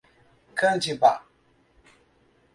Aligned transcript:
Candiba 0.57 1.13